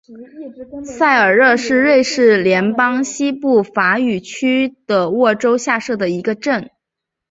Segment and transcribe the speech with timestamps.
[0.97, 6.71] 塞尔热是瑞士联邦西部法语区的沃州下设的一个镇。